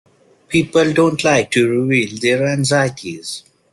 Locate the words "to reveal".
1.51-2.17